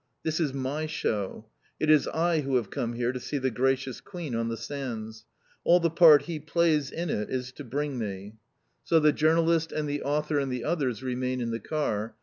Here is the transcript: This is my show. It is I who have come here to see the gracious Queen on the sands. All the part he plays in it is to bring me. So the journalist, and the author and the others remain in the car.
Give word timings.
This 0.23 0.39
is 0.39 0.51
my 0.51 0.87
show. 0.87 1.45
It 1.79 1.87
is 1.91 2.07
I 2.07 2.39
who 2.39 2.55
have 2.55 2.71
come 2.71 2.93
here 2.93 3.11
to 3.11 3.19
see 3.19 3.37
the 3.37 3.51
gracious 3.51 4.01
Queen 4.01 4.33
on 4.33 4.47
the 4.47 4.57
sands. 4.57 5.25
All 5.63 5.79
the 5.79 5.91
part 5.91 6.23
he 6.23 6.39
plays 6.39 6.89
in 6.89 7.11
it 7.11 7.29
is 7.29 7.51
to 7.51 7.63
bring 7.63 7.99
me. 7.99 8.33
So 8.83 8.99
the 8.99 9.13
journalist, 9.13 9.71
and 9.71 9.87
the 9.87 10.01
author 10.01 10.39
and 10.39 10.51
the 10.51 10.63
others 10.63 11.03
remain 11.03 11.39
in 11.39 11.51
the 11.51 11.59
car. 11.59 12.15